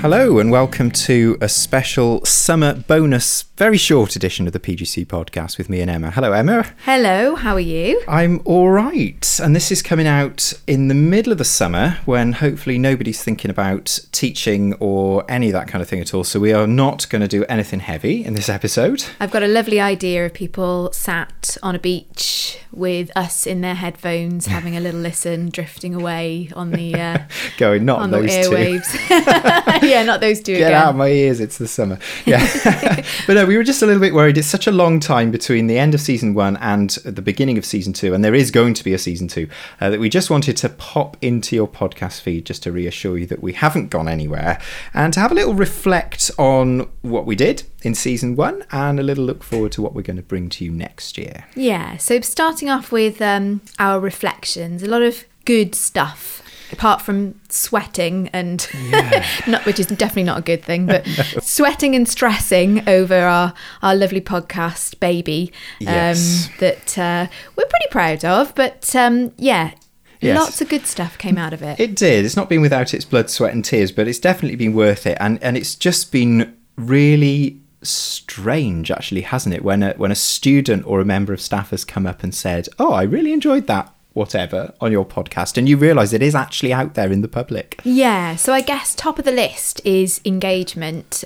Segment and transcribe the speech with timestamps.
[0.00, 5.58] Hello, and welcome to a special summer bonus, very short edition of the PGC podcast
[5.58, 6.10] with me and Emma.
[6.10, 6.64] Hello, Emma.
[6.86, 8.02] Hello, how are you?
[8.08, 9.38] I'm all right.
[9.38, 13.50] And this is coming out in the middle of the summer when hopefully nobody's thinking
[13.50, 16.24] about teaching or any of that kind of thing at all.
[16.24, 19.04] So we are not going to do anything heavy in this episode.
[19.20, 23.74] I've got a lovely idea of people sat on a beach with us in their
[23.74, 27.18] headphones, having a little listen, drifting away on the uh,
[27.58, 29.82] going not on those the airwaves.
[29.82, 30.82] yeah, not those two Get again.
[30.82, 31.98] out of my ears, it's the summer.
[32.24, 33.02] Yeah.
[33.26, 34.38] but no, we were just a little bit worried.
[34.38, 37.64] It's such a long time between the end of season one and the beginning of
[37.64, 39.48] season two, and there is going to be a season two,
[39.80, 43.26] uh, that we just wanted to pop into your podcast feed just to reassure you
[43.26, 44.60] that we haven't gone anywhere
[44.94, 49.02] and to have a little reflect on what we did in season one and a
[49.02, 51.44] little look forward to what we're going to bring to you next year.
[51.56, 56.40] Yeah, so starting off with um, our reflections, a lot of good stuff.
[56.72, 58.66] Apart from sweating and
[59.46, 61.04] not, which is definitely not a good thing, but
[61.42, 66.48] sweating and stressing over our, our lovely podcast baby um, Yes.
[66.60, 68.54] that uh, we're pretty proud of.
[68.54, 69.72] But um, yeah,
[70.20, 70.38] Yes.
[70.38, 71.80] lots of good stuff came out of it.
[71.80, 72.24] It did.
[72.26, 75.16] It's not been without its blood, sweat, and tears, but it's definitely been worth it.
[75.18, 79.64] And and it's just been really strange, actually, hasn't it?
[79.64, 82.68] When a when a student or a member of staff has come up and said,
[82.78, 86.72] "Oh, I really enjoyed that." Whatever on your podcast, and you realise it is actually
[86.72, 87.80] out there in the public.
[87.84, 91.22] Yeah, so I guess top of the list is engagement.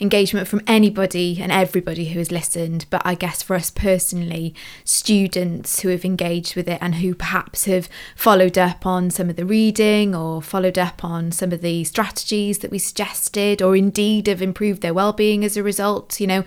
[0.00, 5.80] Engagement from anybody and everybody who has listened, but I guess for us personally, students
[5.80, 9.44] who have engaged with it and who perhaps have followed up on some of the
[9.44, 14.40] reading or followed up on some of the strategies that we suggested or indeed have
[14.40, 16.44] improved their well-being as a result, you know.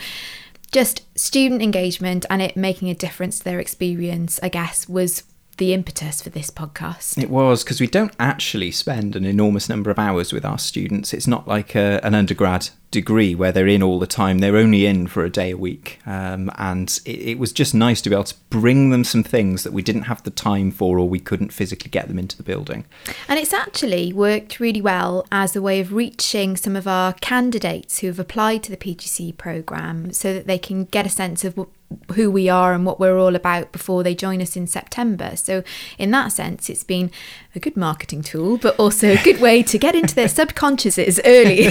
[0.71, 5.23] Just student engagement and it making a difference to their experience, I guess, was
[5.57, 7.21] the impetus for this podcast.
[7.21, 11.13] It was because we don't actually spend an enormous number of hours with our students.
[11.13, 14.39] It's not like a, an undergrad degree where they're in all the time.
[14.39, 15.99] They're only in for a day a week.
[16.05, 19.63] Um, and it, it was just nice to be able to bring them some things
[19.63, 22.43] that we didn't have the time for or we couldn't physically get them into the
[22.43, 22.85] building.
[23.27, 27.99] And it's actually worked really well as a way of reaching some of our candidates
[27.99, 31.55] who have applied to the PGC programme so that they can get a sense of
[31.55, 31.80] wh-
[32.13, 35.35] who we are and what we're all about before they join us in September.
[35.35, 35.63] So,
[35.97, 37.11] in that sense, it's been
[37.55, 41.69] a good marketing tool, but also a good way to get into their subconsciouses early.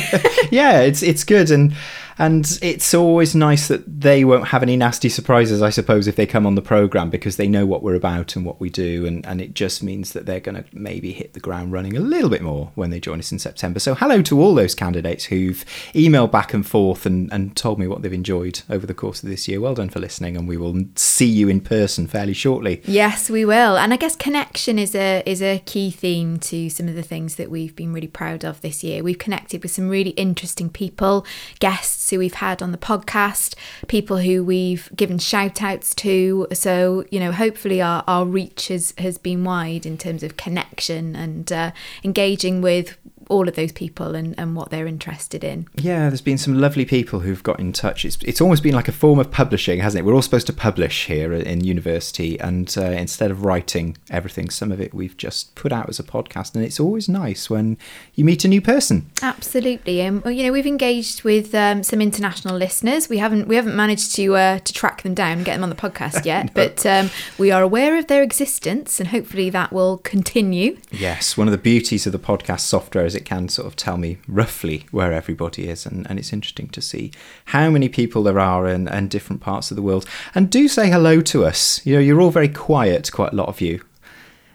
[0.51, 1.75] yeah, it's it's good and
[2.21, 6.27] and it's always nice that they won't have any nasty surprises, I suppose, if they
[6.27, 9.25] come on the program because they know what we're about and what we do, and
[9.27, 12.29] and it just means that they're going to maybe hit the ground running a little
[12.29, 13.81] bit more when they join us in September.
[13.81, 15.65] So hello to all those candidates who've
[15.95, 19.31] emailed back and forth and and told me what they've enjoyed over the course of
[19.31, 19.59] this year.
[19.59, 22.83] Well done for listening, and we will see you in person fairly shortly.
[22.85, 23.79] Yes, we will.
[23.79, 27.37] And I guess connection is a is a key theme to some of the things
[27.37, 29.05] that we've been really proud of this year.
[29.05, 31.25] We've connected with some really interesting people,
[31.61, 33.55] guests who we've had on the podcast,
[33.87, 36.49] people who we've given shout outs to.
[36.53, 41.15] So, you know, hopefully our, our reach has, has been wide in terms of connection
[41.15, 41.71] and uh,
[42.03, 42.99] engaging with
[43.31, 45.67] all of those people and, and what they're interested in.
[45.77, 48.05] Yeah, there's been some lovely people who've got in touch.
[48.05, 50.05] It's it's almost been like a form of publishing, hasn't it?
[50.05, 54.73] We're all supposed to publish here in university, and uh, instead of writing everything, some
[54.73, 57.79] of it we've just put out as a podcast, and it's always nice when
[58.15, 59.09] you meet a new person.
[59.23, 63.09] Absolutely, and well, you know we've engaged with um, some international listeners.
[63.09, 65.71] We haven't we haven't managed to uh, to track them down and get them on
[65.71, 69.99] the podcast yet, but um, we are aware of their existence, and hopefully that will
[69.99, 70.79] continue.
[70.91, 73.97] Yes, one of the beauties of the podcast software is it can sort of tell
[73.97, 77.13] me roughly where everybody is, and, and it's interesting to see
[77.47, 80.07] how many people there are in, and different parts of the world.
[80.35, 81.85] And do say hello to us.
[81.87, 83.83] You know, you're all very quiet, quite a lot of you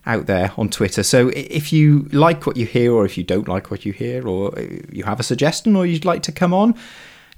[0.05, 1.03] out there on Twitter.
[1.03, 4.27] So if you like what you hear, or if you don't like what you hear,
[4.27, 4.53] or
[4.91, 6.75] you have a suggestion, or you'd like to come on,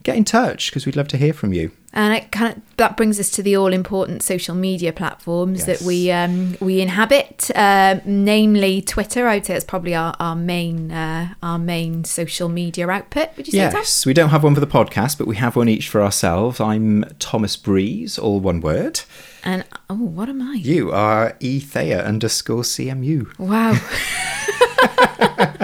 [0.04, 1.72] get in touch because we'd love to hear from you.
[1.94, 5.80] And it kind of that brings us to the all important social media platforms Yes.
[5.80, 9.28] that we um, we inhabit, uh, namely Twitter.
[9.28, 13.30] I'd say it's probably our, our main uh, our main social media output.
[13.38, 13.58] Would you say?
[13.58, 16.60] Yes, we don't have one for the podcast, but we have one each for ourselves.
[16.60, 19.02] I'm Thomas Breeze, all one word.
[19.44, 20.56] And oh, what am I?
[20.56, 23.28] You are Ethea underscore CMU.
[23.40, 23.74] Wow.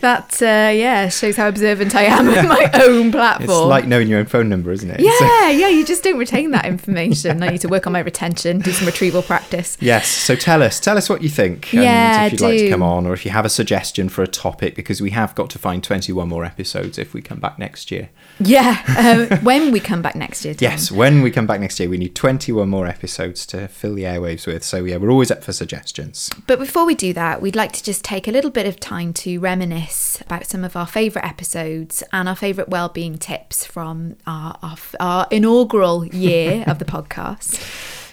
[0.01, 3.49] that uh, yeah shows how observant I am of my own platform.
[3.51, 5.01] It's like knowing your own phone number, isn't it?
[5.01, 5.69] So- yeah, yeah.
[5.69, 7.43] You just don't retain that information.
[7.43, 9.77] I need to work on my retention, do some retrieval practice.
[9.81, 10.09] yes.
[10.09, 11.73] So tell us, tell us what you think.
[11.75, 14.23] And Yeah, if you'd like to come on, or if you have a suggestion for
[14.23, 17.59] a topic, because we have got to find 21 more episodes if we come back
[17.59, 18.11] next year.
[18.41, 20.55] Yeah, uh, when we come back next year.
[20.55, 20.63] Tom.
[20.71, 24.03] Yes, when we come back next year, we need 21 more episodes to fill the
[24.05, 24.63] airwaves with.
[24.65, 26.31] So yeah, we're always up for suggestions.
[26.47, 29.13] But before we do that, we'd like to just take a little bit of time
[29.15, 34.17] to reminisce reminisce about some of our favourite episodes and our favourite well-being tips from
[34.27, 37.61] our, our, our inaugural year of the podcast.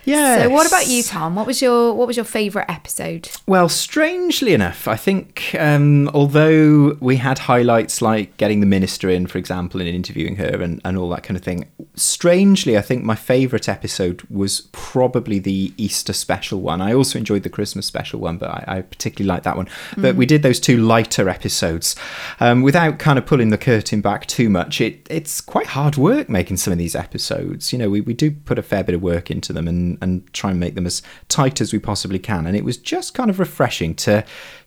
[0.06, 0.44] Yeah.
[0.44, 1.36] So, what about you, Tom?
[1.36, 3.27] What was your what was your favourite episode?
[3.48, 9.25] Well, strangely enough, I think um, although we had highlights like getting the minister in,
[9.25, 13.03] for example, and interviewing her and, and all that kind of thing, strangely, I think
[13.03, 16.81] my favourite episode was probably the Easter special one.
[16.81, 19.68] I also enjoyed the Christmas special one, but I, I particularly liked that one.
[19.97, 21.95] But we did those two lighter episodes
[22.39, 24.81] um, without kind of pulling the curtain back too much.
[24.81, 27.71] It it's quite hard work making some of these episodes.
[27.71, 30.31] You know, we, we do put a fair bit of work into them and, and
[30.33, 32.45] try and make them as tight as we possibly can.
[32.45, 34.25] And it was just kind of refreshing to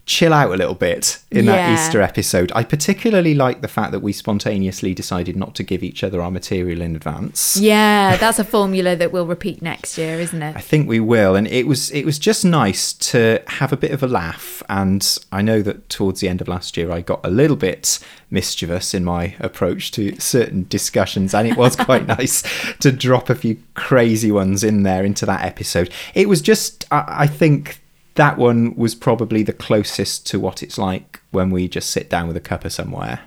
[0.08, 2.50] chill out a little bit in that Easter episode.
[2.55, 6.31] I particularly like the fact that we spontaneously decided not to give each other our
[6.31, 7.58] material in advance.
[7.58, 10.56] Yeah, that's a formula that we'll repeat next year, isn't it?
[10.56, 13.90] I think we will, and it was it was just nice to have a bit
[13.90, 14.62] of a laugh.
[14.70, 17.99] And I know that towards the end of last year, I got a little bit
[18.31, 22.43] mischievous in my approach to certain discussions, and it was quite nice
[22.81, 25.93] to drop a few crazy ones in there into that episode.
[26.14, 27.82] It was just, I, I think.
[28.19, 32.26] That one was probably the closest to what it's like when we just sit down
[32.26, 33.20] with a cuppa somewhere.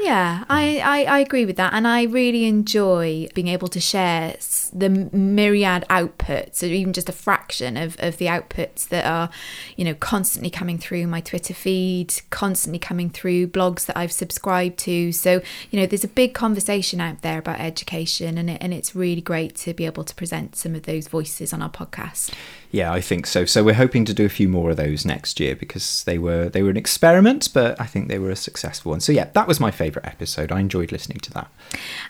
[0.00, 1.74] Yeah, I, I, I agree with that.
[1.74, 4.36] And I really enjoy being able to share
[4.70, 9.30] the myriad outputs, or even just a fraction of, of the outputs that are,
[9.76, 14.78] you know, constantly coming through my Twitter feed, constantly coming through blogs that I've subscribed
[14.80, 15.12] to.
[15.12, 18.94] So, you know, there's a big conversation out there about education, and, it, and it's
[18.94, 22.32] really great to be able to present some of those voices on our podcast.
[22.70, 23.46] Yeah, I think so.
[23.46, 26.50] So we're hoping to do a few more of those next year because they were
[26.50, 29.00] they were an experiment, but I think they were a successful one.
[29.00, 30.52] So yeah, that was my favourite episode.
[30.52, 31.50] I enjoyed listening to that.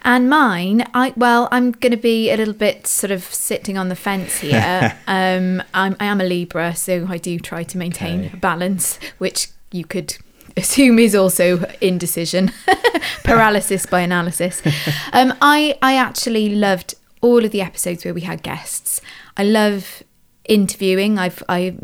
[0.02, 3.88] And mine, I well, I'm going to be a little bit sort of sitting on
[3.88, 4.96] the fence here.
[5.06, 8.30] um, I'm, I am a Libra, so I do try to maintain Okay.
[8.32, 10.16] a balance, which you could
[10.56, 12.50] assume is also indecision,
[13.24, 14.62] paralysis by analysis.
[15.12, 19.00] Um, I I actually loved all of the episodes where we had guests.
[19.36, 20.02] I love
[20.44, 21.76] interviewing i've i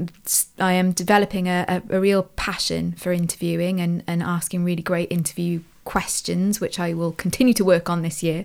[0.59, 5.13] i am developing a, a, a real passion for interviewing and and asking really great
[5.13, 8.45] interview questions which i will continue to work on this year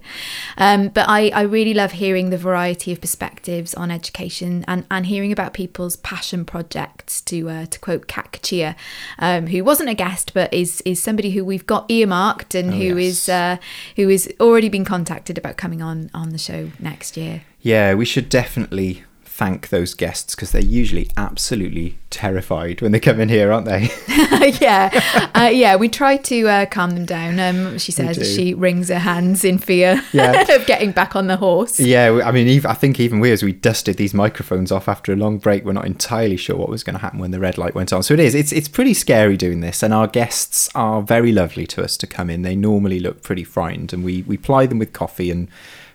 [0.57, 5.05] um, but I, I really love hearing the variety of perspectives on education and, and
[5.05, 8.75] hearing about people's passion projects to uh, to quote Kat Kachia,
[9.19, 12.77] um, who wasn't a guest but is is somebody who we've got earmarked and Oh,
[12.77, 13.11] who yes.
[13.11, 13.57] is uh,
[13.95, 18.05] who is already been contacted about coming on on the show next year Yeah, we
[18.05, 19.03] should definitely
[19.39, 23.89] thank those guests because they're usually absolutely terrified when they come in here, aren't they?
[24.59, 25.77] yeah, uh, yeah.
[25.77, 27.39] We try to uh, calm them down.
[27.39, 30.41] Um, she says she wrings her hands in fear Yeah.
[30.55, 31.79] of getting back on the horse.
[31.79, 35.13] yeah, I mean, even, I think even we, as we dusted these microphones off after
[35.13, 37.57] a long break, we're not entirely sure what was going to happen when the red
[37.57, 38.03] light went on.
[38.03, 38.35] So it is.
[38.35, 42.07] It's it's pretty scary doing this, and our guests are very lovely to us to
[42.07, 42.41] come in.
[42.41, 45.47] They normally look pretty frightened, and we we ply them with coffee and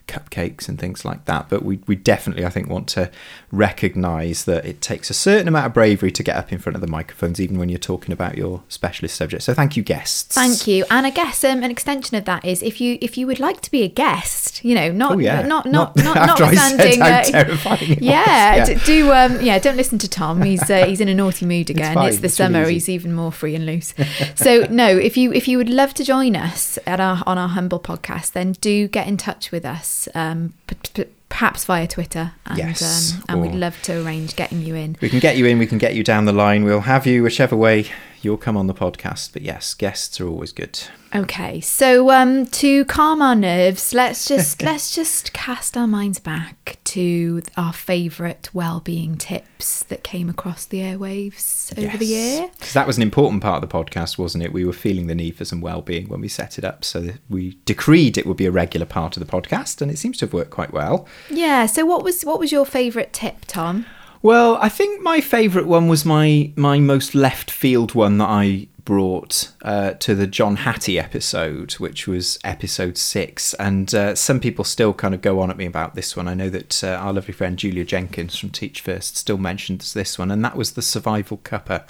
[0.06, 1.48] cupcakes and things like that.
[1.48, 3.10] But we we definitely, I think, want to
[3.50, 6.80] recognise that it takes a certain amount of bravery to get up in front of
[6.82, 9.42] the microphones, even when you're talking about your specialist subject.
[9.42, 10.34] So thank you, guests.
[10.34, 10.84] Thank you.
[10.90, 13.60] And I guess um, an extension of that is if you if you would like
[13.62, 15.42] to be a guest, you know, not Oh, yeah.
[15.42, 17.02] not not Not- not, after I said notwithstanding.
[17.02, 18.06] uh, terrifying it was.
[18.06, 18.84] yeah, Yeah.
[18.84, 20.42] do um yeah, don't listen to Tom.
[20.42, 21.94] He's uh, he's in a naughty mood again.
[21.94, 22.62] fine, It's the it's summer.
[22.64, 22.72] easy.
[22.74, 23.94] he's even more free and loose.
[24.34, 27.48] so no, if you if you would love to join us at our on our
[27.48, 29.93] humble podcast, then do get in touch with us.
[30.14, 32.32] Um, p- p- perhaps via Twitter.
[32.46, 34.96] And, Yes, um, and we'd love to arrange getting you in.
[35.00, 36.64] We can get you in, we can get you down the line.
[36.64, 37.86] We'll have you whichever way
[38.24, 39.32] you'll come on the podcast.
[39.32, 40.80] But yes, guests are always good.
[41.14, 46.78] Okay, so um, to calm our nerves, let's just let's just cast our minds back
[46.84, 52.50] to our favourite well-being tips that came across the airwaves over the year.
[52.58, 54.52] Because that was an important part of the podcast, wasn't it?
[54.52, 57.58] We were feeling the need for some well-being when we set it up, so we
[57.64, 60.32] decreed it would be a regular part of the podcast, and it seems to have
[60.32, 61.06] worked quite well.
[61.30, 61.66] Yeah.
[61.66, 63.86] So what was what was your favourite tip, Tom?
[64.24, 68.68] Well, I think my favourite one was my my most left field one that I
[68.82, 73.52] brought uh, to the John Hattie episode, which was episode six.
[73.54, 76.26] And uh, some people still kind of go on at me about this one.
[76.26, 80.18] I know that uh, our lovely friend Julia Jenkins from Teach First still mentions this
[80.18, 81.86] one, and that was the survival cuppa.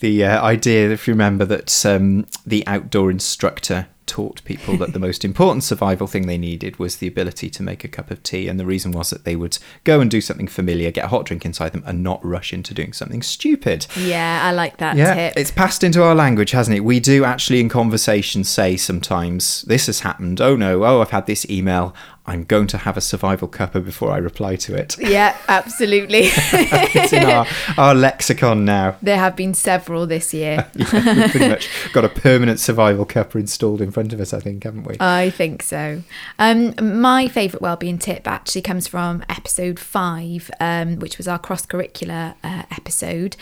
[0.00, 4.98] The uh, idea, if you remember, that um, the outdoor instructor taught people that the
[4.98, 8.48] most important survival thing they needed was the ability to make a cup of tea.
[8.48, 11.26] And the reason was that they would go and do something familiar, get a hot
[11.26, 13.86] drink inside them, and not rush into doing something stupid.
[13.96, 15.34] Yeah, I like that Yeah, tip.
[15.36, 16.80] it's passed into our language, hasn't it?
[16.80, 20.40] We do actually in conversation say sometimes, this has happened.
[20.40, 21.94] Oh no, oh, I've had this email.
[22.28, 24.96] I'm going to have a survival cuppa before I reply to it.
[25.08, 26.24] Yeah, absolutely.
[26.32, 27.46] it's in our,
[27.78, 28.96] our lexicon now.
[29.00, 30.70] there have been several this year.
[30.78, 34.40] Yeah, we've pretty much got a permanent survival cuppa installed in front of us, I
[34.40, 34.96] think, haven't we?
[35.00, 36.02] I think so.
[36.38, 41.64] Um, my favourite wellbeing tip actually comes from episode five, um, which was our cross
[41.64, 43.36] curricular uh, episode,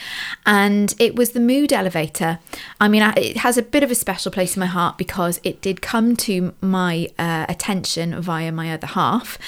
[0.45, 2.38] and it was the mood elevator.
[2.81, 5.61] I mean, it has a bit of a special place in my heart because it
[5.61, 9.38] did come to my uh, attention via my other half,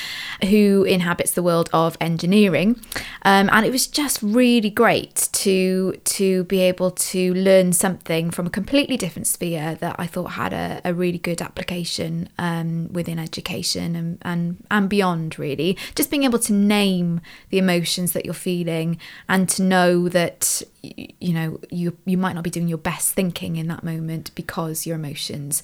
[0.49, 2.81] who inhabits the world of engineering,
[3.23, 8.47] um, and it was just really great to to be able to learn something from
[8.47, 13.19] a completely different sphere that I thought had a, a really good application um, within
[13.19, 15.39] education and, and and beyond.
[15.39, 17.21] Really, just being able to name
[17.51, 22.45] the emotions that you're feeling and to know that you know you you might not
[22.45, 25.63] be doing your best thinking in that moment because your emotions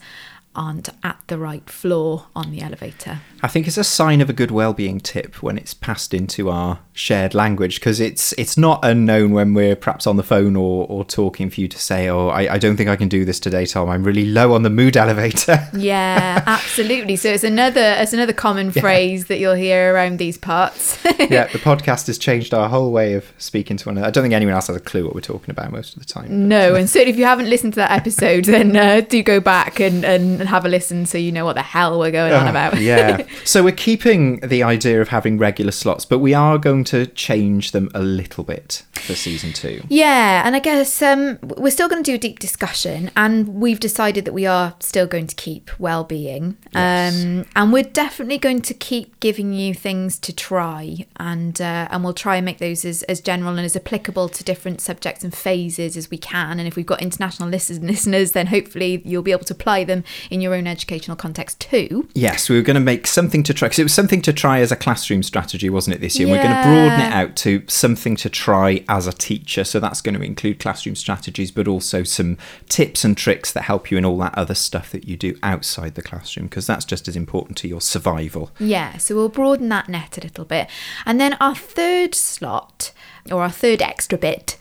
[0.55, 3.21] aren't at the right floor on the elevator.
[3.43, 6.79] I think it's a sign of a good well-being tip when it's passed into our
[6.93, 11.05] shared language because it's it's not unknown when we're perhaps on the phone or, or
[11.05, 13.67] talking for you to say, "Oh, I, I don't think I can do this today,
[13.67, 13.91] Tom.
[13.91, 17.17] I'm really low on the mood elevator." Yeah, absolutely.
[17.17, 20.99] So it's another it's another common phrase that you'll hear around these parts.
[21.19, 24.09] yeah, the podcast has changed our whole way of speaking to one another.
[24.09, 26.07] I don't think anyone else has a clue what we're talking about most of the
[26.07, 26.49] time.
[26.49, 29.81] no, and certainly if you haven't listened to that episode, then uh, do go back
[29.81, 32.51] and, and have a listen so you know what the hell we're going on Oh,
[32.51, 32.81] about.
[32.81, 33.25] yeah.
[33.45, 37.73] So we're keeping the idea of having regular slots, but we are going to change
[37.73, 39.83] them a little bit for season two.
[39.89, 43.79] Yeah, and I guess um, we're still going to do a deep discussion, and we've
[43.81, 47.23] decided that we are still going to keep well-being, Yes.
[47.25, 52.03] um, and we're definitely going to keep giving you things to try, and uh, and
[52.03, 55.35] we'll try and make those as, as general and as applicable to different subjects and
[55.35, 56.59] phases as we can.
[56.59, 60.03] And if we've got international listen- listeners, then hopefully you'll be able to apply them
[60.35, 62.09] in your own educational context too.
[62.13, 64.59] Yes, we were going to make something to try because it was something to try
[64.59, 66.01] as a classroom strategy, wasn't it?
[66.01, 69.63] This year, we're going to broaden it out to something to try as a teacher.
[69.63, 72.37] So that's going to include classroom strategies, but also some
[72.69, 75.95] tips and tricks that help you in all that other stuff that you do outside
[75.95, 78.51] the classroom because that's just as important to your survival.
[78.59, 80.69] Yeah, so we'll broaden that net a little bit.
[81.07, 82.91] And then our third slot,
[83.31, 84.57] or our third extra bit,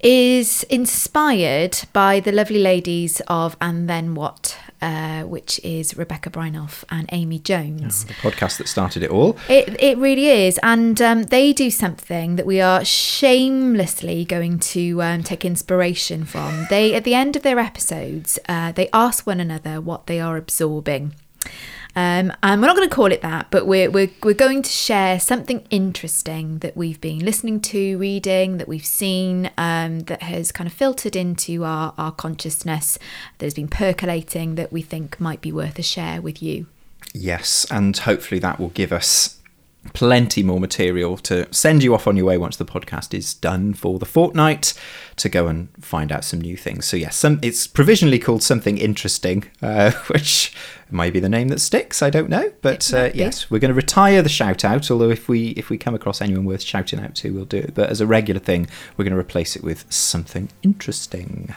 [0.00, 6.84] is inspired by the lovely ladies of And Then What, uh, which is Rebecca Brynolf
[6.90, 8.04] and Amy Jones.
[8.04, 9.36] The podcast that started it all.
[9.48, 10.58] It, it really is.
[10.62, 16.66] And um, they do something that we are shamelessly going to um, take inspiration from.
[16.70, 20.36] They, at the end of their episodes, uh, they ask one another what they are
[20.36, 21.14] absorbing.
[21.98, 24.70] Um, and we're not going to call it that, but we're, we're, we're going to
[24.70, 30.52] share something interesting that we've been listening to, reading, that we've seen, um, that has
[30.52, 33.00] kind of filtered into our, our consciousness,
[33.38, 36.66] that has been percolating, that we think might be worth a share with you.
[37.12, 39.37] Yes, and hopefully that will give us
[39.92, 43.74] plenty more material to send you off on your way once the podcast is done
[43.74, 44.74] for the fortnight
[45.16, 46.86] to go and find out some new things.
[46.86, 50.54] So yes, some, it's provisionally called something interesting, uh, which
[50.90, 52.02] might be the name that sticks.
[52.02, 54.90] I don't know, but uh, yes, we're going to retire the shout out.
[54.90, 57.74] Although if we if we come across anyone worth shouting out to, we'll do it.
[57.74, 61.54] But as a regular thing, we're going to replace it with something interesting.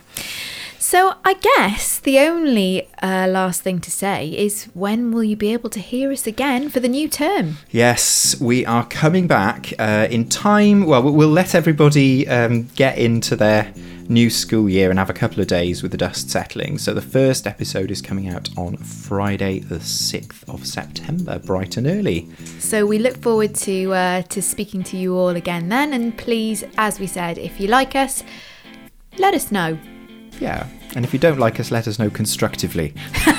[0.81, 5.53] So I guess the only uh, last thing to say is when will you be
[5.53, 7.57] able to hear us again for the new term?
[7.69, 10.87] Yes, we are coming back uh, in time.
[10.87, 13.71] Well, we'll let everybody um, get into their
[14.09, 16.79] new school year and have a couple of days with the dust settling.
[16.79, 21.85] So the first episode is coming out on Friday, the 6th of September, bright and
[21.85, 22.27] early.
[22.57, 25.93] So we look forward to uh, to speaking to you all again then.
[25.93, 28.23] And please, as we said, if you like us,
[29.19, 29.77] let us know.
[30.41, 32.93] Yeah, and if you don't like us, let us know constructively.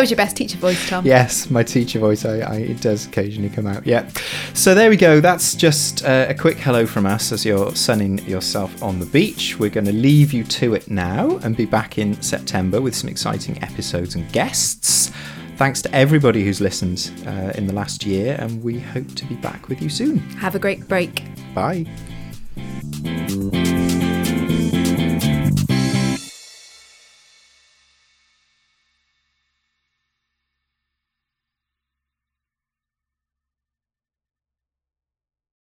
[0.00, 1.04] That was your best teacher voice, Tom.
[1.04, 3.86] Yes, my teacher voice, I, I, it does occasionally come out.
[3.86, 4.08] Yeah.
[4.54, 5.20] So there we go.
[5.20, 9.58] That's just uh, a quick hello from us as you're sunning yourself on the beach.
[9.58, 13.10] We're going to leave you to it now and be back in September with some
[13.10, 15.10] exciting episodes and guests.
[15.56, 19.34] Thanks to everybody who's listened uh, in the last year, and we hope to be
[19.34, 20.20] back with you soon.
[20.38, 21.24] Have a great break.
[21.54, 21.84] Bye.